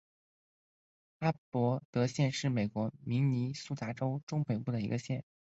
[1.19, 5.23] 哈伯德县是美国明尼苏达州中北部的一个县。